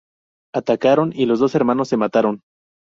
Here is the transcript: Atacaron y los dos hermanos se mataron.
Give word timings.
Atacaron 0.55 1.13
y 1.15 1.27
los 1.27 1.37
dos 1.37 1.53
hermanos 1.53 1.89
se 1.89 1.97
mataron. 1.97 2.41